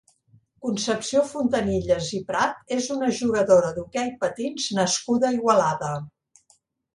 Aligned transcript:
Concepció 0.67 1.19
Fontanilles 1.33 2.07
i 2.19 2.21
Prat 2.31 2.73
és 2.77 2.87
una 2.95 3.11
jugadora 3.19 3.69
d'hoquei 3.77 4.11
patins 4.25 4.67
nascuda 4.79 5.31
a 5.31 5.37
Igualada. 5.37 5.93